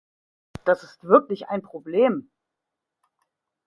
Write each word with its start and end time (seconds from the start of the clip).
Das 0.65 0.81
ist 0.81 1.03
wirklich 1.03 1.49
ein 1.49 1.61
Problem. 1.61 2.31